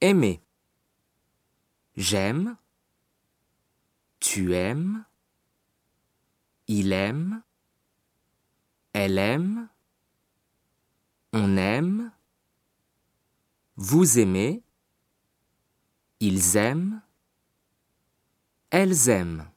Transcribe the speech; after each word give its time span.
Aimer. 0.00 0.40
J'aime. 1.96 2.56
Tu 4.20 4.54
aimes. 4.54 5.04
Il 6.68 6.92
aime. 6.92 7.42
Elle 8.92 9.18
aime. 9.18 9.68
On 11.32 11.56
aime. 11.56 12.12
Vous 13.76 14.18
aimez. 14.18 14.62
Ils 16.20 16.56
aiment. 16.56 17.02
Elles 18.70 19.08
aiment. 19.08 19.50